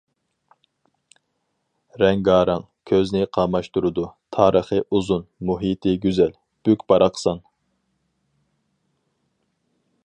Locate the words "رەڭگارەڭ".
2.03-2.63